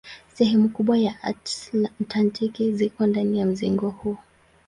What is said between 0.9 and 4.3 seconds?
ya Antaktiki ziko ndani ya mzingo huu.